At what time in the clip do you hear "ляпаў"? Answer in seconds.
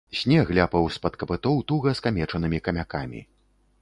0.57-0.87